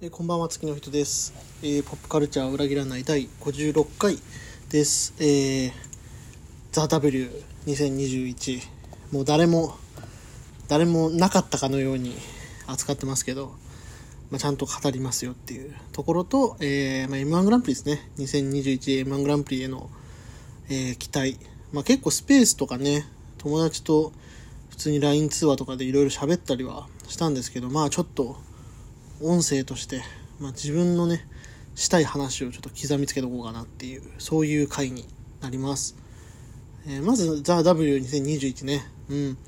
[0.00, 4.16] えこんばんは月の人です、えーポップカルチャーを裏切らない第56回
[4.70, 5.12] です。
[5.18, 5.72] えー、
[6.70, 8.62] ザ・ W2021
[9.10, 9.76] もう誰も
[10.68, 12.14] 誰もなかったかのように
[12.68, 13.56] 扱ってますけど、
[14.30, 18.08] まあ、ちゃんと語りますよっていうところと、えーまあ、m 1グランプリですね。
[18.18, 19.90] 2021m 1グランプリへの、
[20.70, 21.40] え期待、
[21.72, 23.04] まあ、結構スペースとかね
[23.38, 24.12] 友達と
[24.70, 28.36] 普通に LINE 通話とかでいろいろ喋ったりはしたんですけどまあちょっと
[29.20, 30.02] 音声として、
[30.40, 31.26] まあ、自分のね
[31.74, 35.06] したい話をちょっと刻みつけておこうかなっていうそういう回に
[35.40, 35.96] なります、
[36.86, 38.86] えーまず「ザ・ W2021 ね。
[39.08, 39.38] うん。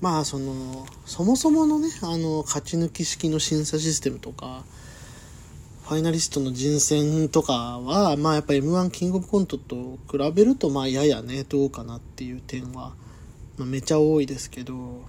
[0.00, 4.62] まあそのそもそものねあの勝ち抜き式の審査システムとか
[5.82, 12.92] ファイナリストの人選とかはまあやっぱ m 1キングオブコントと比べるとまあややねどうかなっていう点は、
[13.56, 15.02] まあ、めちゃ多いですけど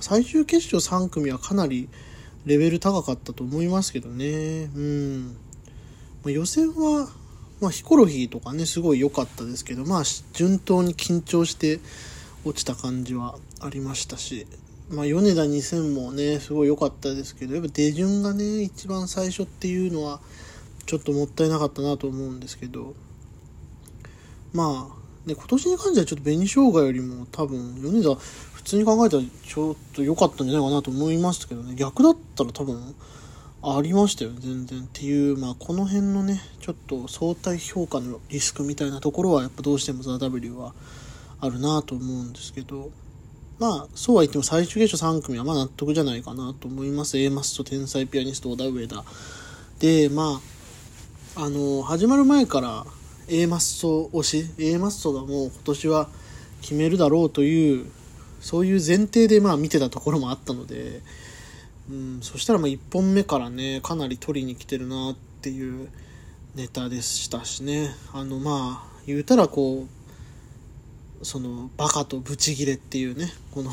[0.00, 1.90] 最終決勝3組はかなり
[2.44, 4.64] レベル高かったと思いますけどね。
[4.74, 5.36] うん。
[6.24, 7.08] まあ、予選は、
[7.60, 11.80] まあ、ヒコロヒーとかね、すごい良かったですけど、まあ、順当に緊張して
[12.44, 14.46] 落ちた感じはありましたし、
[14.90, 20.20] まあ、米田2000もね、すごい良かったですけど、やっぱ出順がね、一番最初っていうのは、
[20.84, 22.94] ちょっともったいなかったなと思うんですけど、
[24.52, 28.18] まあ、ね、今年に関してはちょっと紅生姜よりも多分、米田、
[28.64, 32.94] 普通に考えたらちょっと良かったんじゃないかなと思いますけどね、逆だったら多分、
[33.64, 34.80] ありましたよ、全然。
[34.80, 40.74] っていう、まあ、この辺のね、ちょっと相対評価のリスクみたいなところは、やっぱどうしてもザ・ W は
[41.40, 42.90] あるなと思うんですけど、
[43.58, 47.18] まあ、そうは言っても最終決勝3組はまあ納得じゃないかなと思います。
[47.18, 49.04] A マスと天才ピアニスト小田上田。
[49.78, 50.40] で、ま
[51.36, 52.84] あ、あの、始まる前から
[53.28, 56.08] A マスト推し、A マストがもう今年は
[56.60, 57.86] 決めるだろうという、
[58.42, 61.00] そういう前提でまあ見てたところもあったので、
[61.88, 65.88] うん、そしたらまあ1本目からね、かなり取りに来てるなっていう
[66.56, 67.94] ネタでしたしね。
[68.12, 69.86] あのまあ、言うたらこ
[71.20, 73.70] う、そのバカとブチギレっていうね、この、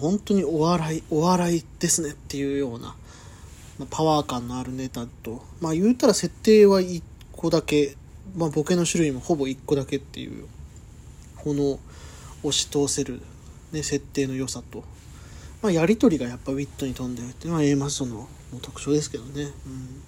[0.00, 2.96] 本当にお笑い、お笑いですねっていうような、
[3.78, 7.02] まあパワー感のあるネタと、まあ言うたら設定は1
[7.32, 7.96] 個だけ、
[8.34, 10.46] まあボケの種類もほぼ1個だけっていう、
[11.36, 11.78] この
[12.42, 13.20] 押し通せる、
[13.74, 14.84] ね、設定の良さと、
[15.62, 18.28] まあやりとりがやっぱウィットに飛んでるっていうのは A マストの
[18.62, 19.42] 特徴ですけどね。
[19.42, 20.02] うん。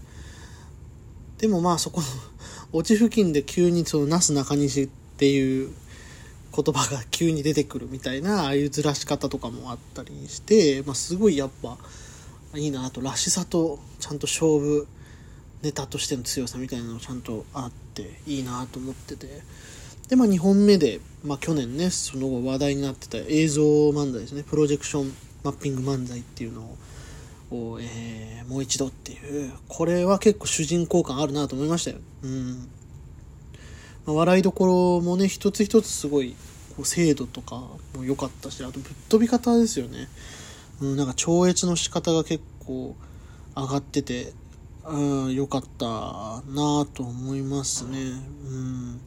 [1.39, 2.07] でもまあそこの
[2.73, 4.89] 落ち付近で急にそのなすなかにしっ
[5.19, 5.73] ていう
[6.55, 11.79] 言葉が急に出てくるみたいなああいうずらし方とかもあったりして、まあ、すごいやっぱ
[12.55, 13.01] いいなと。
[13.01, 14.87] らしさとちゃんと勝負
[15.63, 19.43] ネタとしての強さみたいなのちゃんとあっていいなと思ってて。
[20.09, 24.43] でまあ2本目で、まあ、去年ねその後話題になってた映像漫才ですね。
[24.45, 25.13] プロジェクション
[25.43, 26.77] マッピング漫才っていうのを
[27.49, 29.53] を、えーもう一度っていう。
[29.69, 31.97] これは結構主人公感あるなと思いましたよ。
[32.23, 32.69] うん。
[34.07, 36.37] まあ笑いどころもね一つ一つすごい
[36.77, 37.57] こう精度とか
[37.95, 40.09] も良かったしあとぶっ飛び方ですよね、
[40.81, 42.95] うん、なんか超越の仕方が結構
[43.57, 44.33] 上がってて
[44.85, 47.99] うん良かったなと思いますね。
[47.99, 49.01] うん。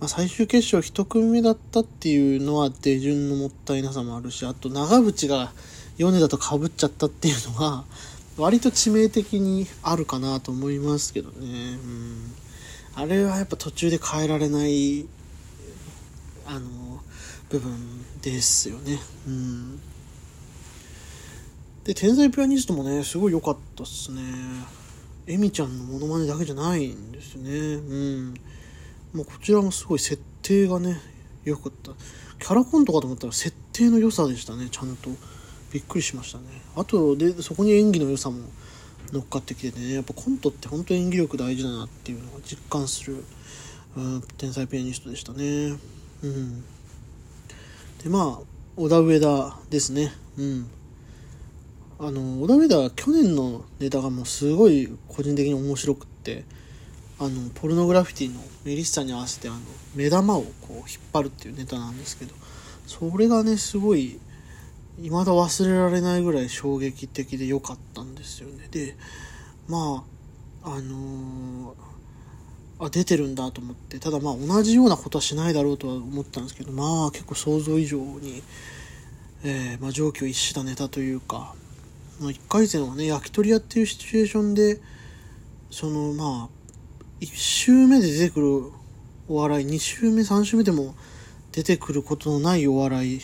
[0.00, 5.52] まあ、最終決勝一組目だったっていうのは手順のもったいなさもあるしあと長渕が
[5.96, 7.84] 米田と被っちゃったっていうのは
[8.38, 12.32] 割と致命的にあるかなと思いますけどね、うん、
[12.94, 15.06] あれはやっぱ途中で変えられない
[16.46, 17.00] あの
[17.48, 18.98] 部分ですよね。
[19.26, 19.80] うん。
[21.84, 24.22] で天才ピアニストもねすごい良かったっすね。
[25.26, 27.50] エミちゃんのモノマネだけじゃないんですね。
[27.50, 27.94] う
[28.30, 28.34] ん。
[29.12, 31.00] もうこちらもすごい設定がね
[31.44, 31.92] 良かった。
[32.38, 34.68] キャラコントかと思ったら設定の良さでしたね。
[34.70, 35.10] ちゃんと。
[35.72, 36.44] びっくりしましたね。
[36.76, 38.38] あとでそこに演技の良さも
[39.12, 39.94] 乗っかってきてね。
[39.94, 43.22] やっぱコントって本当演技力大事だなっていうのを実感する、
[43.96, 45.76] うん、天才ピアニストでしたね。
[46.22, 46.64] うん。
[48.02, 48.44] でまあ
[48.76, 50.12] 小田上田ですね。
[50.38, 50.70] うん。
[51.98, 56.44] あの小田上田は去年のネタがもうすごい個人的に面白くって。
[57.20, 59.58] あのポルノグラフィティのメリッサに合わせてあの
[59.94, 62.34] 目玉をこう引っ張るっていうネタなんですけど
[62.86, 64.18] それがねすごい
[64.96, 68.68] 未だ忘れられないぐらい衝撃的で良かったんですよね。
[68.70, 68.96] で
[69.68, 70.04] ま
[70.62, 71.88] ああのー
[72.80, 78.42] あ出てるんだと思ってただまあ同じようなことはしないだろうとは思ったんですけどまあ結構想像以上に、
[79.44, 81.54] えーまあ、上気を逸したネタというか、
[82.20, 84.80] まあ、1回戦はね焼き鳥屋っていうシチュエーションで
[85.70, 86.57] そのまあ
[87.20, 88.72] 1周目で出てくる
[89.28, 90.94] お笑い2周目3周目でも
[91.52, 93.20] 出てくることのないお笑い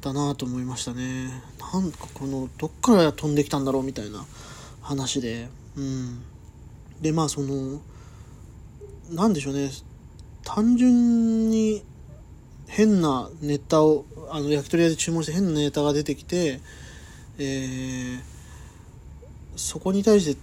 [0.00, 1.30] だなと思いましたね。
[1.72, 4.24] なんかこのどっから飛んできたんだろうみたいな
[4.82, 5.48] 話で。
[5.76, 6.22] うん。
[7.00, 7.80] でまあその
[9.10, 9.70] なんでしょうね。
[10.44, 11.82] 単純に
[12.66, 16.60] 変なネタをあの焼き鳥屋で注文して変なネタが出てきて、
[17.38, 18.20] えー、
[19.56, 20.40] そこに対して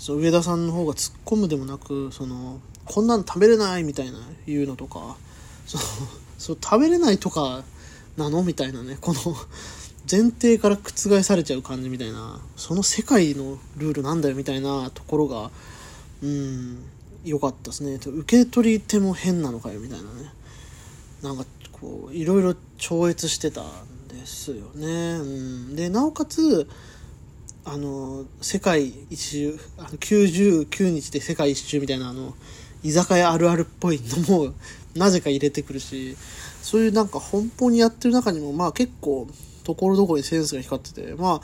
[0.00, 5.18] その上田さんの方が突っ込むでもなくそのこんなの食べれないみたいな言うのとか
[5.66, 5.84] その
[6.38, 7.62] そう食べれないとか
[8.16, 9.36] なのみたいなねこの
[10.10, 15.50] 前提から覆されちゃう感じみたいなその世界のルールなんだよみたいなところが
[16.22, 16.78] うん
[17.22, 17.96] 良かったですね。
[17.96, 20.32] 受け取り手も変なのかよみたいなね。
[21.22, 26.66] なんかこういろいろ超越してたんですよね、うん、でなおかつ
[27.64, 32.34] あの世界一周あの99日で世界一周みたいなあの
[32.82, 34.54] 居酒屋あるあるっぽいのも
[34.94, 36.16] なぜか入れてくるし
[36.62, 39.28] そういうなんか奔放にやってる中にもまあ結構
[39.64, 41.40] ところどころにセンスが光っててまあ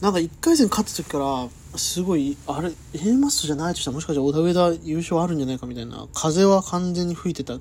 [0.00, 1.48] なんか1回戦勝った時から
[1.78, 7.58] すごいあれ A マストじゃないとしたらもしかしたら小田上田優勝あるんじゃないかみたいな風は完全に吹いてた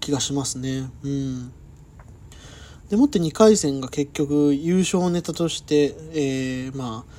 [0.00, 0.90] 気がしますね。
[1.04, 1.52] うん。
[2.90, 7.12] でもって2回戦が結局優勝ネタとして、えー、まあ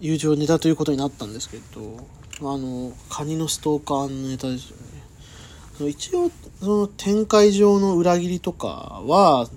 [0.00, 2.06] 優勝ネタということになったんですけど
[2.40, 5.90] あのカニのストーカーのネタですよね。
[5.90, 6.30] 一応
[6.60, 9.48] その展開上の裏切りとかは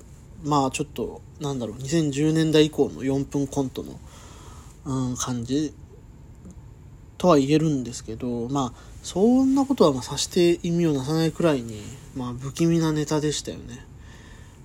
[0.44, 4.00] まあちょっとなんだろう2010年代以降の4分コントの、
[4.86, 5.74] うん、感じ
[7.18, 11.82] とは言えるんですけどまあそんなことはまあさして意味をなさないくらいに、
[12.16, 13.87] まあ、不気味なネタでしたよね。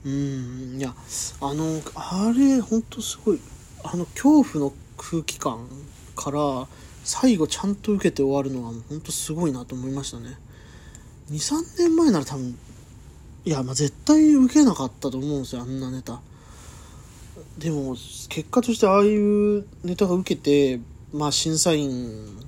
[0.05, 0.77] うん。
[0.79, 0.95] いや
[1.41, 3.41] あのあれ本当すごい。
[3.85, 5.67] あの恐怖の空気感
[6.15, 6.69] から
[7.05, 10.39] 最後ちゃんと受けて終わるのは本当すごいなと思いましたね。
[11.31, 12.57] 23年前なら多分
[13.45, 16.21] いやまあ絶対受けなかったと思うんですよあんなネタ。
[17.59, 17.95] でも
[18.29, 20.81] 結果としてああいうネタが受けて
[21.13, 22.39] まあ審査員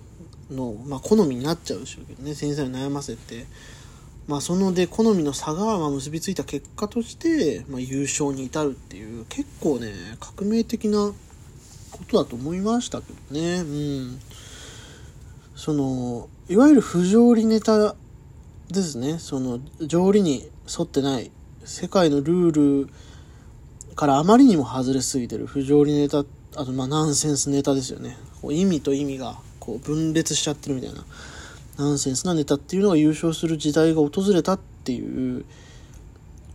[0.50, 3.46] の、まあ、好みになっちゃうでしょうけどね審査員を悩ませて。
[4.26, 11.12] まあそので好みの差がま結びついた結果として、まあ、優勝に至るっていう結構ね革命的な
[11.90, 13.60] ことだと思いましたけどね。
[13.60, 14.20] うん。
[15.54, 17.94] そのいわゆる不条理ネタ
[18.70, 19.18] ですね。
[19.18, 21.30] その条理に沿ってない
[21.64, 22.88] 世界のルール
[23.94, 26.24] からあまりにも外れすぎてる不条理ネタ
[26.56, 28.16] あとまあナンセンスネタですよね。
[28.40, 31.04] こう意味と意味がこう分裂しちゃってるみたいな。
[31.78, 35.44] ナンセンスなネタっていうのが優勝する時代が訪れたっていう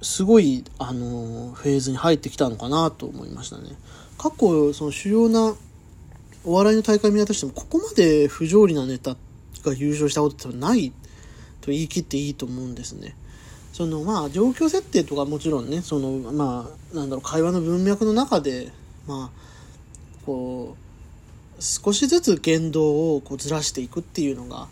[0.01, 3.71] すごいあのフェーズに入ってきたのかなと思いましたね
[4.18, 5.56] 過去その主要な
[6.45, 9.16] お笑いの大会見渡してもここまで不条理なネタ
[9.63, 10.92] が優勝したことってない
[11.62, 13.16] と言い切っていいと思うんですね。
[13.74, 18.71] そのまあ状況設定とかもちろんねそのまあなんだろう会話の文脈の中で
[19.06, 20.75] まあこ
[21.60, 24.68] う少しずつ言動をこうずらしていくっていうのが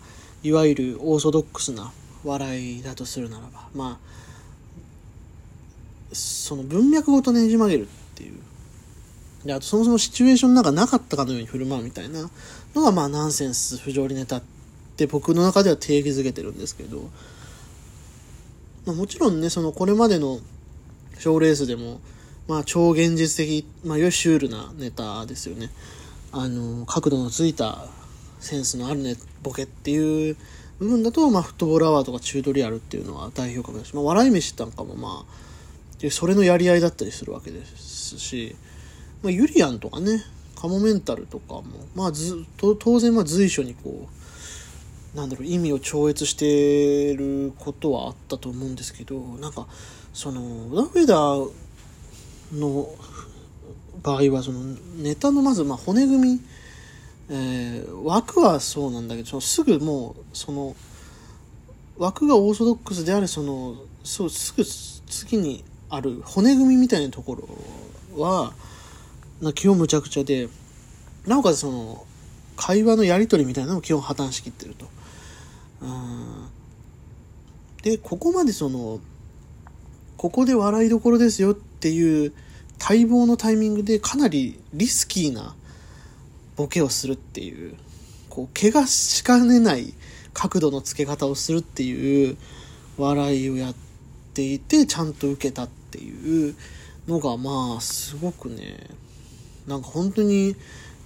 [0.47, 1.91] いわゆるオーソドックスな
[2.23, 4.07] 笑いだとするならばまあ
[6.13, 7.85] その文脈ごとねじ曲げるっ
[8.15, 8.33] ていう。
[9.45, 12.29] であとそもそもシチュエーションなんかなかったかのように振る舞うみたいな
[12.75, 14.43] のがまあナンセンス不条理ネタっ
[14.95, 17.09] て僕の中では定義づけてるんですけど、
[18.85, 20.39] まあ、もちろんねそのこれまでの
[21.19, 21.99] 賞レースでも
[22.47, 25.69] まあ超現実的、まあ、いわゆるシュールなネタですよね。
[26.31, 27.85] あの角度のついた
[28.39, 30.37] センスのあるねボケっていう
[30.79, 38.55] 部分だと、まあ、フットボールアワーとかチュートリアルっていうのは代表格だし、まあ、笑い飯なんかもまあでそれのやり合いだったりするわけですし、
[39.23, 40.23] まあ、ユリアンとかね
[40.55, 41.63] カモメンタルとかも、
[41.95, 44.07] まあず、当然まあ随所にこ
[45.13, 49.67] うなんだろう意味を超越してることはあったと思うんですけどなんか
[50.13, 51.51] そのダフェダー
[52.53, 52.89] の
[54.03, 54.61] 場合はその
[54.97, 56.39] ネタのまずまあ骨組み、
[57.29, 60.75] えー、枠はそうなんだけどすぐもうその
[61.97, 67.35] 枠がオーソドックスであるそのそうすぐ次にある骨組みみたいなとこ
[68.15, 68.53] ろは
[69.41, 70.47] な基本むちゃくちゃで
[71.25, 72.05] なおかつその
[72.55, 74.85] 会話のやり取りみたいなのも基本破綻しきってると。
[75.81, 76.47] うん
[77.83, 78.99] でここまでその
[80.17, 82.33] ここで笑いどころですよっていう
[82.79, 85.55] 待望のタイミングでかなりリスキーな
[86.57, 87.75] ボケをするっていう
[88.29, 89.93] こう怪我しかねない
[90.33, 92.37] 角度のつけ方をするっていう
[92.97, 93.75] 笑いをやっ
[94.33, 96.55] ていてちゃんと受けたっていう
[97.07, 98.89] のがまあすごくね
[99.67, 100.55] なんか本当に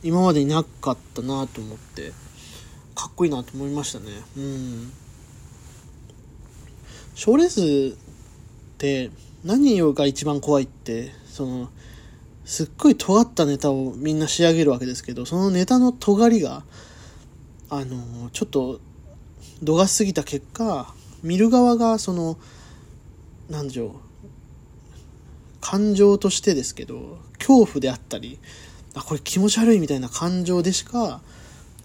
[0.03, 2.11] 今までいなかったなと思って
[2.95, 4.05] かっこいいなと思いましたね。
[4.37, 4.91] うん。
[7.15, 9.11] 賞レースって
[9.43, 11.69] 何が一番怖いってその
[12.45, 16.63] すっごい尖ったネタをみんな仕上げるわけですけどそのネタの尖りが
[17.69, 18.79] あのちょっと
[19.63, 20.93] 度が過ぎた結果
[21.23, 22.37] 見る側がその
[23.49, 23.91] 何でしょう
[25.61, 28.39] 感情としてですけど恐怖であったり
[28.95, 31.21] あこれ気持ち悪いみたいな感情でしか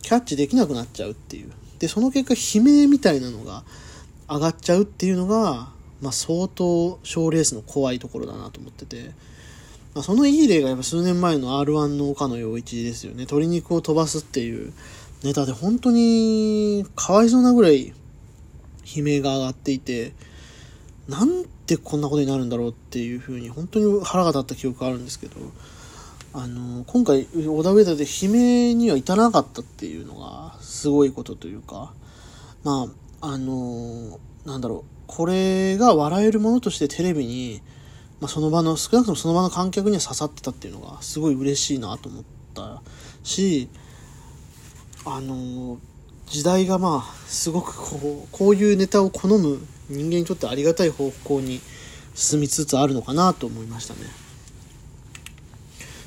[0.02, 1.52] キャッチできなくなっちゃうっていう。
[1.78, 3.64] でその結果悲鳴みたいなのが
[4.28, 5.68] 上がっちゃうっていうのが、
[6.00, 9.10] まあ、相当賞レースの怖いところだなと思ってて、
[9.96, 13.20] まあ、そのいい例がやっぱ数年前の r 1の岡野陽一ですよね。
[13.20, 14.74] 鶏肉を飛ばすっていう
[15.24, 17.94] ネタで本当にかわいそうなぐらい
[18.84, 20.12] 悲鳴が上がっていて
[21.08, 25.36] なんでこんなことになるんだろうっていうふうに本当に腹が立った記憶があるんですけど
[26.34, 31.94] あの今回小田上田で悲鳴には至らなかったっていうのがすごいことというか
[32.64, 32.86] ま
[33.22, 37.62] ああのなんだろうこれが笑えるものとしてテレビに、
[38.20, 42.82] まあ、その場の少なくともその場の観客には刺さってたっていうのがすごい嬉しいなと思った
[43.22, 43.68] し
[45.04, 45.78] あの
[46.26, 51.60] 時代がまあすごくこうこういうネタを好む人間にとってありがたい方向に
[52.14, 54.00] 進みつつあるのかなと思いましたね。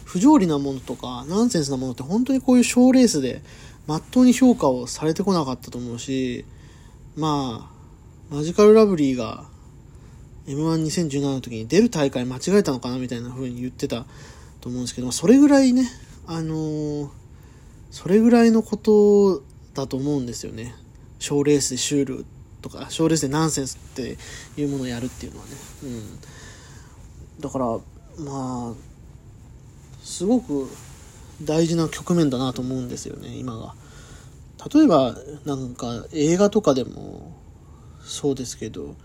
[0.03, 3.43] 不条理なものとかナンセンスなものって本当にこういう賞レースで
[3.85, 6.45] まっとうに評価をされてこなかったと思うし
[7.15, 7.69] ま
[8.31, 9.45] あマジカルラブリーが
[10.49, 14.05] M12017 の時に出る大会間違えたのかなみたいな風に言ってた
[14.61, 15.89] と思うんですけどそれぐらいね
[16.27, 17.19] あのー
[17.91, 20.75] それぐらいのことだと思うんですよね。
[21.17, 22.25] 賞レースでシュール
[22.61, 24.17] とか、賞レースでナンセンスって
[24.57, 25.51] いうものをやるっていうのはね。
[25.83, 26.19] うん。
[27.41, 27.65] だから、
[28.19, 28.73] まあ、
[30.03, 30.69] すごく
[31.41, 33.73] 大事な局面だなと思うんですよね、今が。
[34.71, 35.15] 例えば、
[35.45, 37.33] なんか映画とかでも
[38.03, 38.95] そうですけど、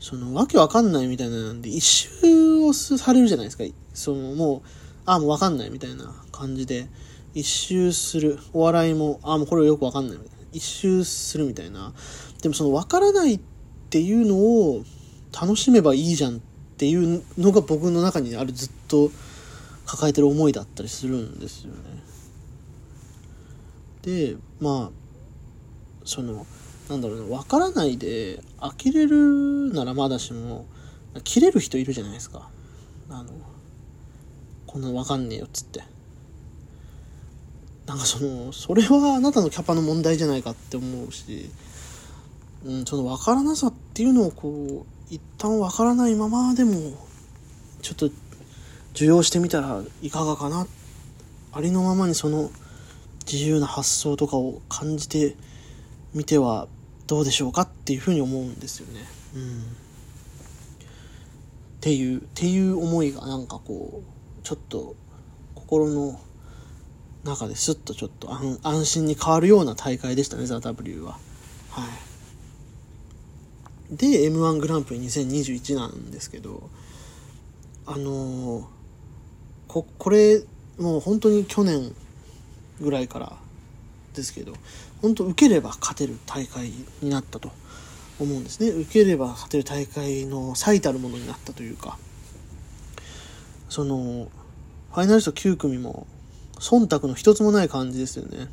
[0.00, 3.64] そのわけわかんないみたいなんで一周をされるじゃないですか。
[3.94, 4.62] そのもう、
[5.06, 6.88] ああ、もうわかんないみたいな感じで。
[7.34, 8.38] 一周する。
[8.52, 10.46] お笑いも、ああ、もうこれよくわかんないみたいな。
[10.52, 11.92] 一周するみたいな。
[12.42, 13.40] でもそのわからないっ
[13.90, 14.84] ていうのを
[15.32, 16.40] 楽しめばいいじゃんっ
[16.76, 19.10] ていうのが僕の中にあるずっと
[19.86, 21.78] 抱えてる思いだったりするんですよね。
[24.02, 24.96] で、まあ、
[26.04, 26.46] その、
[26.88, 30.66] なんだろうな、わからないで呆れるならまだしも、
[31.22, 32.48] 切れる人いるじゃないですか。
[33.08, 33.30] あの、
[34.66, 35.82] こんなわかんねえよっつって。
[37.86, 41.50] なんかそのそれはあなたのキャパの問題じゃないかって思うし、
[42.64, 46.72] うん、その分からなさっていうのをこう一旦分からないままでも
[47.82, 48.06] ちょっと
[48.94, 50.66] 受容してみたらいかがかな
[51.52, 52.50] ありのままにその
[53.30, 55.36] 自由な発想とかを感じて
[56.14, 56.68] みては
[57.06, 59.00] どうでしょうかっていうふうに思うんですよね。
[59.36, 59.64] うん、っ
[61.80, 64.94] ていうっていう思いがなんかこうちょっと
[65.54, 66.20] 心の
[67.24, 71.12] 中ですっとちょっと安安心に変わるような大会でしたね、ザ・ W は。
[71.70, 71.86] は
[73.90, 73.96] い。
[73.96, 76.68] で、M1 グランプリ2021なんですけど、
[77.86, 78.64] あのー、
[79.68, 80.42] こ、これ、
[80.78, 81.94] もう本当に去年
[82.80, 83.36] ぐらいから
[84.14, 84.54] ですけど、
[85.04, 87.52] 本当受ければ勝てる大会になったと
[88.18, 88.70] 思うんですね。
[88.70, 91.98] 受ければ勝てる大会の最たるものになったというか、
[93.68, 94.28] その、
[94.92, 96.06] ファイナリスト9組も
[96.54, 98.48] 忖度の一つもない感じですよね。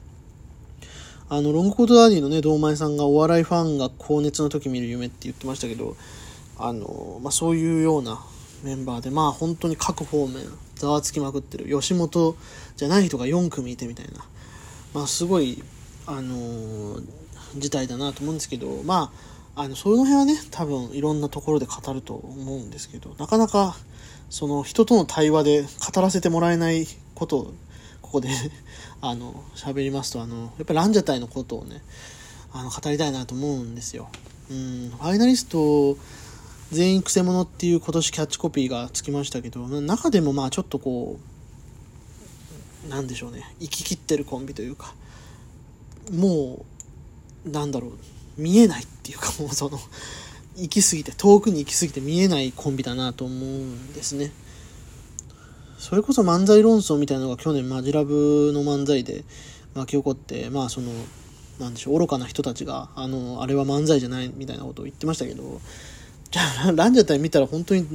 [1.30, 5.96] あの、ロングコートダディのね、堂前さんがお笑いファンが高熱の時見る夢って言ってましたけど、
[6.58, 8.20] あの、まあ、そういうような
[8.64, 10.44] メンバーで、まあ本当に各方面、
[10.76, 11.70] ざわつきまくってる。
[11.70, 12.36] 吉本
[12.76, 14.26] じゃない人が4組いてみたいな。
[14.94, 15.64] まあすごい、
[16.06, 17.00] あの、
[17.58, 19.12] 事態だなと思うんですけど、ま
[19.56, 23.76] あ、あの、その辺はね、多分いろんなところで語ると思うんですけど、なかなか、
[24.30, 27.54] その人との対話で語らせてもらえないことを
[28.02, 28.30] ここで
[29.02, 31.82] あの、喋りますと、あの、やっぱりランジャタイのことをね、
[32.54, 34.10] あの、語りたいなと思うんですよ。
[34.50, 35.98] うん、ファイナリスト、
[36.72, 41.20] 全員くせ者っていう今年キャッチコピーがつきましたけど、中でもまあちょっとこ
[42.86, 44.94] う、なんでしょうね、生ききってるコンビというか、
[46.12, 46.66] も
[47.46, 47.92] う、なんだろう、
[48.38, 49.80] 見えないっていうかもうその、
[50.58, 54.32] 行き過ぎて、遠くに行き過ぎて見えないコンビだなと思うんですね。
[55.78, 59.24] それこそ漫才論争みたいなのが去年マジラブの漫才で
[59.74, 60.92] 巻き起こって、まあその、
[61.60, 65.62] なんでしょう、愚かな人たちが、あの、あれは漫才じゃないみたいなことを言ってましたけど、
[66.30, 67.88] じゃあ、ランジャタイ見たら本当に、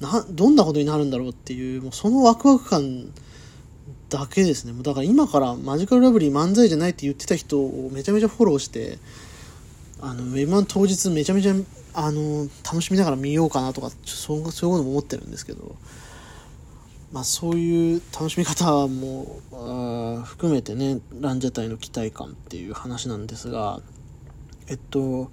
[0.00, 3.12] な、どんなことになるんだろうっていう、もうそのワクワク感
[4.12, 4.72] だけですね。
[4.72, 8.98] もうだから今からマジカルラブリー漫才じゃないって言ってた人をめちゃめちゃフォローして、
[10.00, 11.54] あの、M1 当日めちゃめちゃ、
[11.94, 15.76] あの、楽しみながら見ようかなとか、そうそういうことも思ってるんですけど、
[17.12, 19.40] まあ、そういう楽しみ方も
[20.24, 23.80] 含めてねランジャタイの期待感っていう話なんですが
[24.68, 25.30] えっと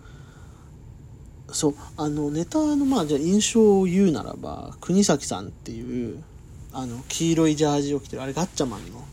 [1.51, 6.21] そうあのネタのまあじゃあ印象を言うならば国崎さんっていう
[6.71, 9.03] あの黄色いジャージを着てるあれガッチャマンの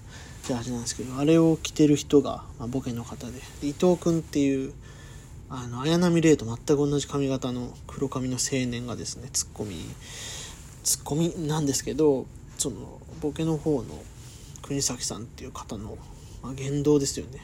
[0.44, 3.32] ジャージなんですけどあれを着てる人が、まあ、ボケの方で。
[3.62, 4.72] 伊藤君っていう
[5.48, 9.76] あの綾波レイと全く同じ髪型の黒髪の青年がですねツッコミ
[10.82, 12.26] ツッコミなんですけど
[12.58, 14.02] そのボケの方の
[14.62, 15.98] 国崎さんっていう方の、
[16.42, 17.40] まあ、言動ですよね、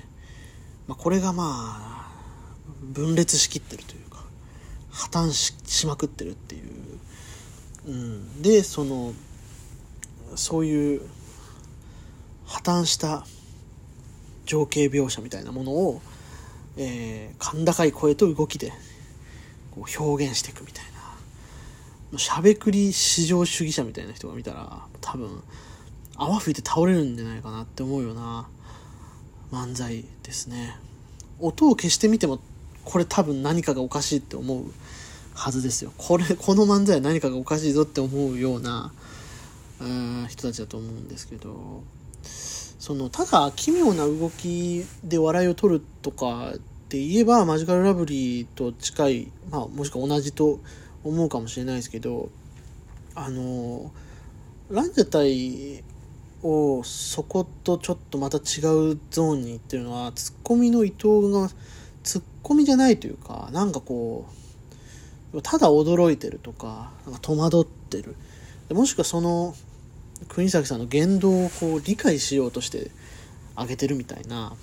[0.89, 2.13] まあ、これがまあ
[2.83, 4.25] 分裂しきってるというか
[4.91, 6.63] 破綻ししまくってるっていう、
[7.87, 9.13] うん、でその
[10.37, 11.03] そういう
[12.47, 13.25] 破綻した
[14.45, 16.03] 情景描写みたいなものを、
[16.77, 18.73] えー、甲高い声と動きで
[19.71, 20.85] こう表現していくみたい
[22.13, 22.19] な。
[22.19, 25.43] しゃべくり至上主義者みたいな人が見たら多分
[26.17, 28.47] 泡吹いて倒れるんじゃないかなって思うような
[29.51, 30.77] 漫才ですね。
[31.41, 32.39] 音を消してみても
[32.85, 34.65] これ多分何かがおかしいって思う
[35.35, 35.93] はずですよ。
[35.97, 38.93] これこの漫才は何かがおかしいぞって思うような
[40.29, 41.83] 人たちだと思うんですけど。
[42.83, 46.59] そのただ奇妙な動きで笑いを取るとかっ
[46.89, 50.59] て言えばマジカルラブリーと近い、まあ、もしくは同じと
[51.05, 52.29] 思うかもしれないですけど
[53.15, 53.93] あの
[54.69, 55.85] ランジャタイ
[56.43, 58.43] をそことちょっとまた違う
[59.11, 61.51] ゾーンに行ってるのはツッコミの伊藤が
[62.03, 64.27] ツッコミじゃないというかなんかこ
[65.33, 68.17] うただ驚いてるとかなんか戸惑ってる。
[68.71, 69.55] もしくはその
[70.29, 72.91] 国崎さんの言動をこう理解しようとして
[73.55, 74.55] あげてるみたいな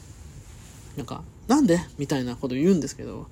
[0.98, 1.80] なんかなんで？
[1.98, 3.28] みたいなこと言うんですけど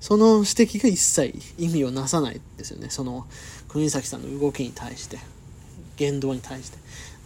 [0.00, 2.90] その指摘が一切意味をなさないですよね。
[2.90, 3.26] その
[3.68, 5.18] 国崎さんの動きに対して
[5.96, 6.78] 言動に対して。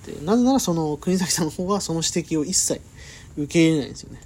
[0.07, 2.81] でなぜならその国崎さんの方はその指摘を一切
[3.37, 4.21] 受け入れないんですよね。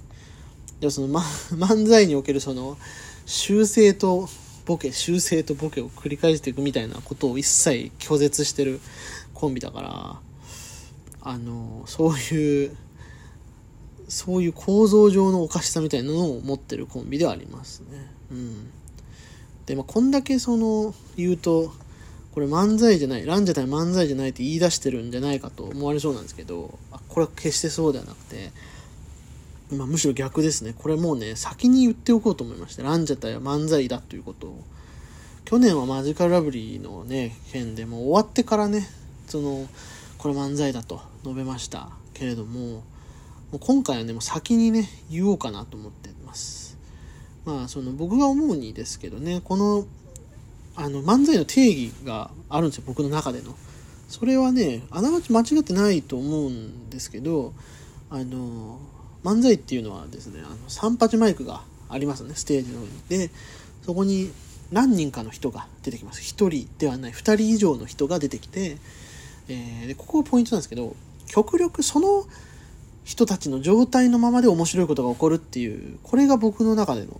[0.79, 2.77] でもその、ま、 漫才におけるその
[3.25, 4.29] 修正と
[4.65, 8.79] ボケ修正とボケを繰り返していくみたいなことを一切拒絶してる
[9.35, 10.19] コンビだから
[11.21, 12.75] あのそういう
[14.07, 18.07] そういう構造上のおかしさみたいなのを持ってるコンビではありますね。
[18.31, 18.71] うん。
[19.65, 21.73] で、まあ、こんだけその言うと、
[22.33, 28.51] これ漫才じゃない、ランジャタイ漫才じゃないって言い出してるんじゃないかと思われそうなんですけど、これは決してそうではなくて、
[29.71, 30.75] まあ、むしろ逆ですね。
[30.77, 32.83] これもうね、先に言っておこうと思いました。
[32.83, 34.63] ランジャタイは漫才だということを。
[35.45, 38.87] 去年はマジカルラブリーのね、件でもう終わってからね、
[39.27, 39.67] その、
[40.17, 42.83] これ漫才だと述べましたけれども、
[43.51, 46.77] もう今回はね、もう先にね、言おうかなと思ってます。
[47.45, 49.85] まあ、その僕が思うにですけどね、この、
[50.75, 53.55] あの、漫才の定義があるんですよ、僕の中での。
[54.07, 57.53] それはね、あながち間違ってないと思うんですけど、
[58.09, 58.79] あの、
[59.23, 62.91] 漫才っていうのはですね、あの、三八マイクがありますね、ステージの上に。
[63.09, 63.31] で、
[63.85, 64.31] そこに
[64.71, 66.21] 何人かの人が出てきます。
[66.21, 68.77] 1人ではない、2人以上の人が出てきて、
[69.47, 70.95] えー、でここがポイントなんですけど
[71.27, 72.25] 極力その
[73.03, 77.19] 人たちの状態のままで面白いことが起こるっていうこれが僕の中での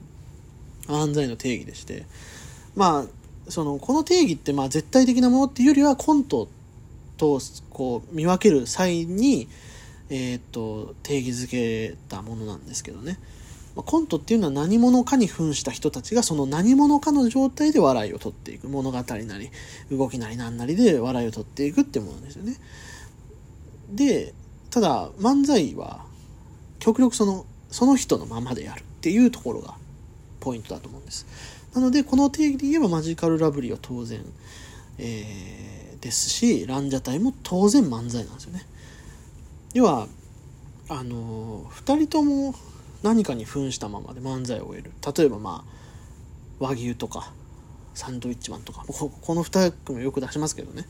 [0.87, 2.05] 犯罪の定義でして
[2.75, 6.47] まあそのこの定義ってまあ絶対的なものっていうよりはコント
[7.17, 9.47] とこう見分ける際に、
[10.09, 13.19] えー、と定義づけたものなんですけどね。
[13.75, 19.49] まコントっていうのは何者かに扮した人たちがその何者かの状態で笑いを取っていく物語なり
[19.91, 22.57] 動きなり何なりで笑いを取っていくってものですよね。
[23.91, 24.33] で
[24.69, 26.05] ただ漫才は
[26.79, 29.75] 極力そのその人のままでやるっていうところが
[30.39, 31.25] ポイントだと思うんです。
[31.73, 34.21] なのでこの定義で言えばマジカルラブリーは当然、
[34.97, 38.65] えー、ですしランジャタイも当然漫才なんですよね。
[39.73, 40.07] 要は
[40.87, 42.55] あの2人とも
[43.05, 44.91] 何かに扮したままで漫才を終える。
[45.15, 45.71] 例えばまあ
[46.59, 47.31] 和牛とか
[47.93, 48.83] サンドウィッチマンとか。
[48.87, 50.87] この2組よく出しますけどね。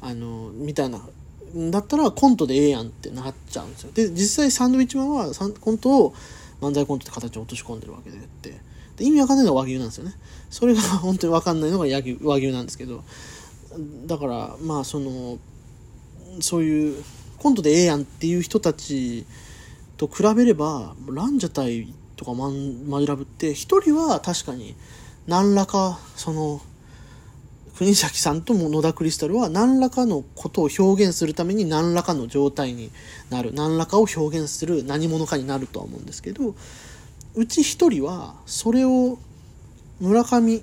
[0.00, 1.00] あのみたいな。
[1.70, 3.92] だったらコントでええやんってなっちゃうんですよ。
[3.92, 6.14] で実際サンドウィッチマンはコントを
[6.62, 8.58] 漫才コントって形に落とし込んでるわけでって。
[8.96, 10.14] で意味わかんないのは和牛なんですよね。
[10.48, 13.04] それが 本当にわかんないのが和牛なんですけど。
[14.06, 15.38] だからまあその
[16.40, 17.04] そういう
[17.36, 19.26] コントでええやんっていう人たち
[20.02, 24.74] と比べればランジャタイとかマンマジラブって一人は確かに
[25.28, 26.60] 何らかその
[27.76, 32.90] 国崎さんとも野田クリスタルは何らかのことを表現するために何らかの状態に
[33.30, 36.54] なる何らかを表現する何者かになるとは思うんですけど
[37.34, 39.18] うち一人はそれを
[40.00, 40.62] 村上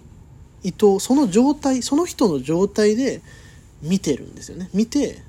[0.64, 3.22] 伊藤その状態その人の状態で
[3.82, 4.70] 見てるんですよね。
[4.74, 5.24] 見て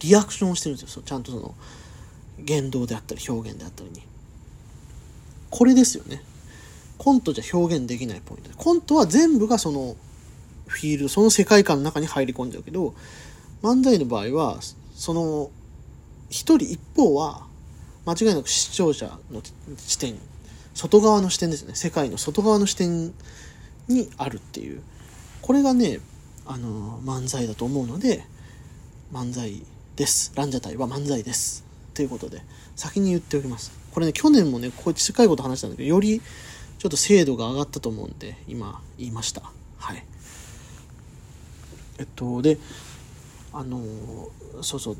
[0.00, 1.02] リアクションしてるんですよ。
[1.04, 1.54] ちゃんとその
[2.44, 4.02] 言動であったり表現であったりに。
[5.50, 6.22] これですよね。
[6.98, 8.50] コントじゃ表現できないポイント。
[8.56, 9.96] コントは全部がその
[10.66, 12.94] フィールドその世界観の中に入り込んじゃうけど
[13.62, 14.58] 漫才の場合は
[14.94, 15.50] その
[16.28, 17.46] 一人一方は
[18.04, 19.42] 間違いなく視聴者の
[19.76, 20.16] 視点
[20.74, 21.74] 外側の視点ですね。
[21.74, 23.12] 世界の外側の視点
[23.88, 24.82] にあるっていう。
[25.42, 26.00] これがね
[26.46, 28.24] あの漫才だと思うので
[29.12, 29.62] 漫才
[29.96, 30.32] です。
[30.34, 31.67] ランジャタイは漫才です。
[31.98, 32.40] ということで
[32.76, 33.72] 先に言っておきます。
[33.90, 36.22] これね去年もねこう近いこと話したんだけどより
[36.78, 39.42] ちょっと精度が上がったと思うんで今言いました。
[39.78, 40.04] はい。
[41.98, 42.56] えっとで
[43.52, 43.82] あの
[44.62, 44.96] そうそう。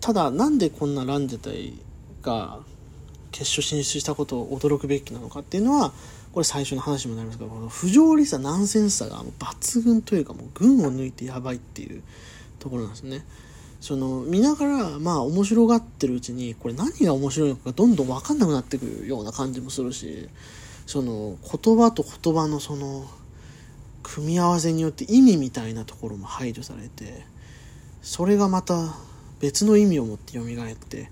[0.00, 1.74] ただなんでこんなランジャタイ
[2.22, 2.60] が
[3.30, 5.92] 決勝進出したことを驚くべきなのかっていうのは
[6.32, 12.02] これ最初の話にもなりますけどこの不条理さナンセンスさが抜群というかもう群を抜いてやばいっていう
[12.58, 13.22] ところなんですね。
[13.80, 20.28] その見ながらまあ面白がってるうちにこれ何が面白いのかどんどん分かんなくなってくるような感じもするし
[20.86, 23.06] その言葉と言葉のその
[24.02, 27.24] 組み合わせによって意味みたいなところも排除されて
[28.02, 28.94] それがまた
[29.40, 31.10] 別の意味を持って蘇って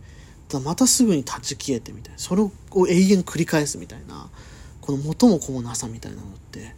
[0.65, 2.51] またすぐに立ち消えてみたいなそれを
[2.89, 4.29] 永遠繰り返すみたいな
[4.81, 6.75] この元も子もなさみたいなのって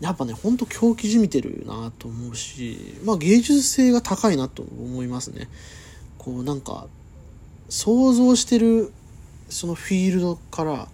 [0.00, 5.48] やっぱねほんと狂気じみてるなと思うしまあ芸術性が高いなと思いますね。
[6.18, 6.86] こうなんか
[7.68, 8.92] 想像してる
[9.48, 10.88] そのフィールドから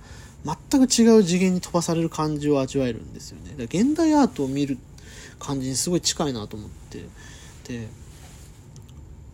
[0.44, 3.64] 全く違う次元に飛ばされる感じを味わえるんですよね。
[3.64, 4.78] 現代アートを見る
[5.38, 7.04] 感じにすごい近いなと思って
[7.68, 7.88] で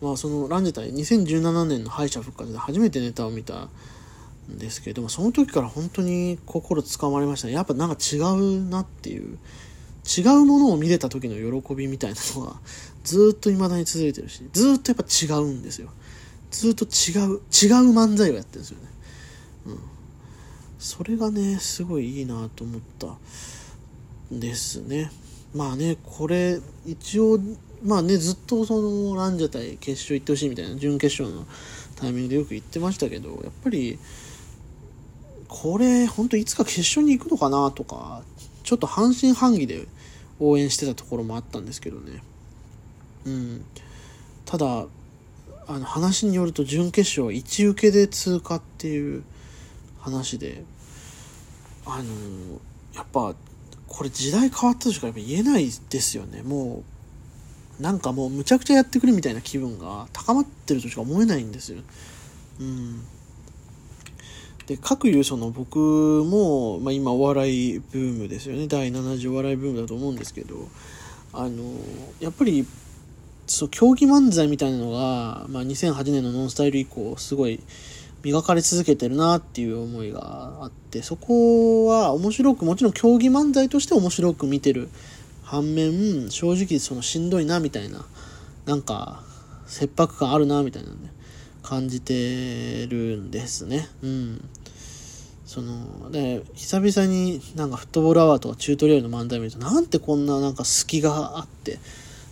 [0.01, 3.69] まあそのランジェタイ2017年の敗者復活で初めてネタを見た
[4.49, 7.53] ですけれどもその時から本当に心つかまれましたね。
[7.53, 9.37] やっぱなんか違うなっていう。
[10.05, 12.55] 違うものを見れた時の喜びみたいなのが
[13.03, 15.89] ずっと未だに続いてるしずっとやっぱ違うんですよ。
[16.51, 17.39] ずっと違う違う
[17.93, 18.89] 漫才をやってるんですよね。
[19.67, 19.79] うん。
[20.77, 23.15] それがねすごいいいなと思った
[24.29, 25.09] ですね。
[25.55, 27.39] まあねこれ一応
[27.83, 31.45] まあねずっとそのランジャ対決勝行ってほしいみたいな準決勝の
[31.95, 33.97] タイミングでよく言ってましたけどやっぱり
[35.53, 38.23] これ本当いつか決勝に行くのかなとか
[38.63, 39.85] ちょっと半信半疑で
[40.39, 42.23] 応援してたところもあったんですけどね。
[43.25, 43.65] うん。
[44.45, 44.87] ただ
[45.67, 49.23] あの話によると準決勝は1受けで通過っていう
[49.99, 50.63] 話で
[51.85, 52.59] あの
[52.95, 53.35] やっぱ
[53.87, 56.41] これ時代変わったとしかやっぱ言えないですよね。
[56.41, 56.83] も
[57.79, 61.83] うなんかもうむちゃくちゃやってくるみたいな気分が高まってるとしか思えないんですよ。
[62.59, 63.03] うん。
[64.67, 68.67] で各いうその僕も、まあ、今お笑いブームですよね。
[68.67, 70.69] 第7次お笑いブームだと思うんですけど
[71.33, 71.63] あの
[72.19, 72.65] やっぱり
[73.45, 77.59] そう競技漫才みたいなのが、まあ、2008年のノンスタイル以降すごい
[78.23, 84.89] 磨かれ続けてるなっていう思いがあってそこは面白くもちろん競技漫才として面白く見てる
[85.43, 88.05] 反面正直そのしんどいなみたいな
[88.65, 89.23] なんか
[89.67, 91.12] 切迫感あるなみたいなね
[91.63, 93.87] 感じてるんですね。
[94.03, 94.49] うん。
[95.45, 101.77] そので久々になんかフットボールアワーとかチュートリアルの漫才見るとなんてこんななんか隙があって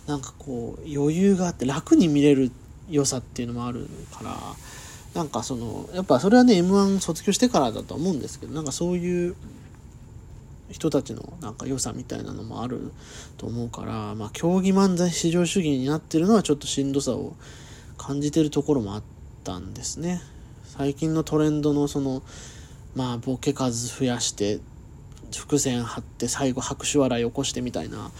[0.08, 2.50] なんかこう余裕があって楽に見れる
[2.90, 4.36] 良さっていうのもあるから
[5.14, 9.36] なんかそのやっぱそれはね m 1卒業してからだと思うんですけどなんかそういう
[10.70, 12.92] 人たちのなんか良さみたいなのもある
[13.36, 17.34] と思うから、まあ、競技漫才至上主義になってるのはちょっとしんどさを
[17.98, 19.02] 感じてるところもあっ
[19.44, 20.22] たんですね。
[20.64, 22.22] 最近のトレンドのその
[22.94, 24.60] まあボケ数増やして
[25.34, 28.10] 伏線張って最後拍手笑い起こしてみたいな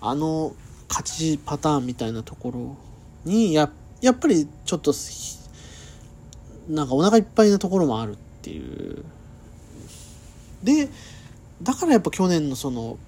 [0.00, 0.54] あの
[0.88, 2.76] 勝ちパターンみたいなところ
[3.24, 4.92] にややっぱりちょっと
[6.68, 9.04] なんかお腹いっぱいなところもあるっていう。
[10.62, 10.88] で
[11.62, 12.98] だからやっぱ去年のその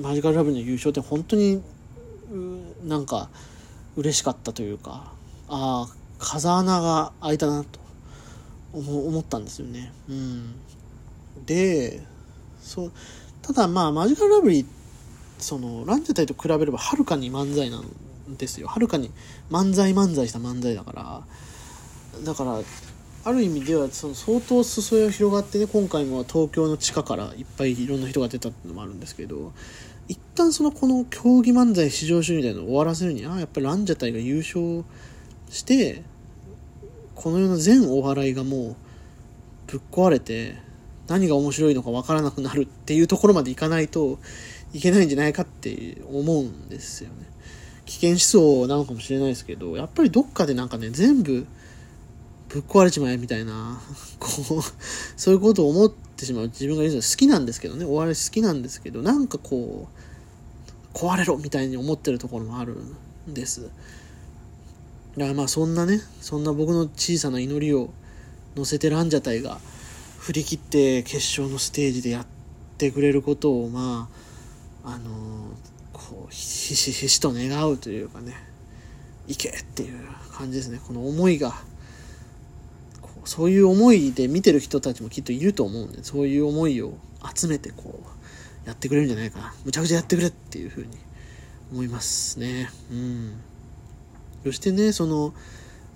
[0.00, 1.62] マジカルラブの優勝って本当に
[2.84, 3.28] なんか
[3.96, 5.12] 嬉しかったというか
[5.48, 7.80] ああ風穴が開いたなと
[8.72, 9.92] 思ったんですよね。
[10.08, 10.54] うん。
[11.46, 12.02] で
[12.60, 12.92] そう
[13.42, 14.66] ただまあマジカルラブリー
[15.38, 18.68] そのランジャタイと比べればはるかに漫才なんですよ。
[18.68, 19.10] はるかに
[19.50, 21.22] 漫才漫才した漫才だから。
[22.24, 22.60] だから
[23.26, 29.52] ある意味ではその相当裾野が広がってね今回も東京の地下からいっぱいいろんな人が出たっていうのもあるんですけど
[30.08, 34.84] 一旦そのこの競技漫才至上主義みたいなのを終わらせるにはやっぱりランジャタイが優勝
[35.54, 36.02] して
[37.14, 38.76] この世の全お笑いがもう
[39.68, 40.56] ぶっ壊れて
[41.06, 44.18] 何が面白いのか分からなくなるっていうところまでいかないと
[44.72, 47.26] いけないんじゃないかって思うんですよね。
[47.86, 51.46] 危険思想なのかもしれないですけど、やっぱりどっかでなんかね、全部
[52.48, 53.80] ぶっ壊れちまえみたいな、
[54.18, 54.62] こう、
[55.16, 56.46] そういうことを思ってしまう。
[56.46, 59.88] 自分がいるの好きなんですけどね、お笑い好きなんですけど、なんかこ
[60.94, 62.76] う、壊れろみたいに思ってるところもある
[63.28, 63.68] んです。
[65.16, 67.90] だからまあそんなね、そんな僕の小さな祈りを
[68.56, 69.58] 乗せてランジャタイが
[70.18, 72.26] 振り切って決勝のステージでやっ
[72.78, 74.08] てくれることをま
[74.84, 75.10] あ、あの
[75.92, 76.36] こう、ひ
[76.74, 78.34] しひしと願うというかね、
[79.28, 79.98] いけっていう
[80.32, 80.80] 感じですね。
[80.86, 81.54] この思いが、
[83.24, 86.94] そういう思いで見てる人たちもきっといると思うんで、そういう思いを
[87.34, 89.54] 集めてこう、やってくれるんじゃないかな。
[89.64, 90.88] むちゃくちゃやってくれっていうふうに
[91.72, 92.70] 思いますね。
[92.90, 93.34] うん。
[94.44, 95.34] そしてね、その、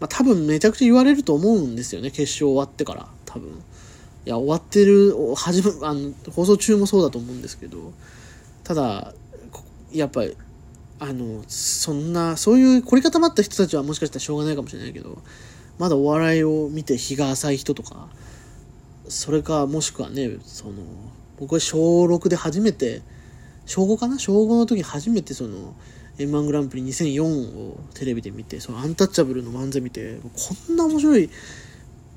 [0.00, 3.50] まあ、多分めちゃくちゃ言われると思うんですよね、決勝終わってから、多分。
[3.50, 7.92] いや、終わってる、始ま、あの、放送中もそうだと思うんですけど、
[8.64, 9.14] ただ、
[9.92, 10.36] やっぱり、
[11.00, 15.18] あの、そんな、そういう凝り固まった人たちはもしかしたらしょうがないかもしれないけど、
[15.78, 18.08] まだお笑いを見て日が浅い人とか、
[19.08, 20.74] それか、もしくはね、その、
[21.38, 23.02] 僕は小6で初めて、
[23.64, 24.18] 小5かな？
[24.18, 25.74] 小5の時初めてその、
[26.18, 31.30] M1 グランプリ2004をテレビで見て、そのアンタッチャブルの漫才見て、こんな面白い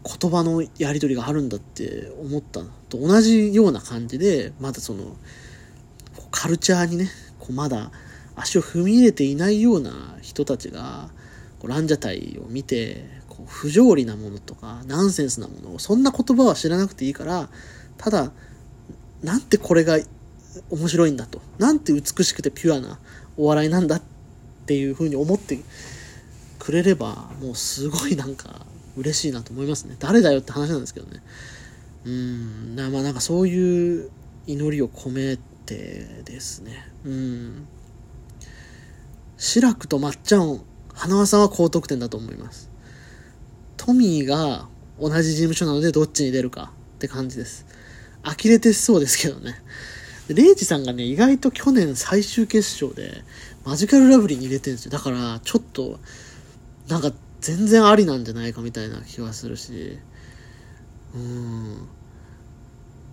[0.04, 5.16] 言葉のやり取りがあるんだって思ったと同じような感じで、まだその、
[6.32, 7.10] カルチャーにね、
[7.40, 7.92] こうまだ
[8.36, 11.10] 足を踏み入れていないような人たちが、
[11.60, 17.50] こうランジャタイを見て、こう不条理なものとか、ナンセンスなものを、そんな言葉は知らなくていいから、
[17.98, 18.32] ただ、
[19.22, 20.00] なんてこれが
[20.72, 21.40] 面白いんだと。
[21.60, 23.00] なんて美しくてピュアな
[23.42, 24.02] お笑いなんだっ
[24.68, 25.58] ていうふうに思って
[26.60, 29.96] くれれば、もうすごいなんか嬉しいなと思いますね。
[29.98, 31.24] 誰だよって話なんですけどね。
[32.06, 34.12] うん、まあなんかそういう
[34.46, 36.88] 祈りを込めてですね。
[37.04, 37.68] うん。
[39.38, 40.62] 志らくとまっちゃん、
[40.94, 42.70] 花輪さんは高得点だと思います。
[43.76, 44.68] トミーが
[45.00, 47.66] 同じ事務所なのでどっちに出るかって感じです。
[48.22, 49.56] 呆れてそうですけどね。
[50.34, 53.24] レイジさんがね、意外と去年最終決勝で、
[53.66, 54.92] マジカルラブリーに入れてるんですよ。
[54.92, 56.00] だから、ちょっと、
[56.88, 59.98] なんか、全然ありなんじゃないかみたいな気がするし、
[61.16, 61.88] うん。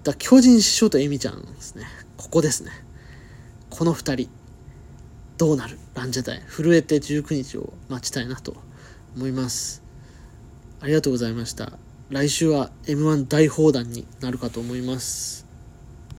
[0.04, 1.86] だ巨人師匠とエミちゃんですね。
[2.16, 2.70] ここですね。
[3.70, 4.28] この二人。
[5.38, 5.78] どうなる？
[5.94, 6.42] ランジャタイ。
[6.46, 8.54] 震えて19日を待ちたいなと
[9.16, 9.82] 思います。
[10.80, 11.72] ありがとうございました。
[12.10, 15.47] 来週は M1 大放談になるかと思います。